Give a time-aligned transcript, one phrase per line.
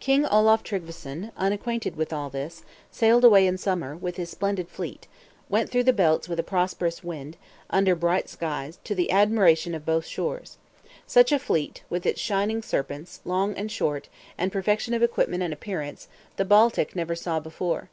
[0.00, 5.06] King Olaf Tryggveson, unacquainted with all this, sailed away in summer, with his splendid fleet;
[5.50, 7.36] went through the Belts with prosperous winds,
[7.68, 10.56] under bright skies, to the admiration of both shores.
[11.06, 14.08] Such a fleet, with its shining Serpents, long and short,
[14.38, 16.08] and perfection of equipment and appearance,
[16.38, 17.90] the Baltic never saw before.